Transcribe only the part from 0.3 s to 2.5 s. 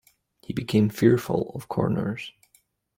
He became fearful of corners.